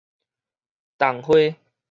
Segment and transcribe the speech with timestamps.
[0.97, 1.55] 桐花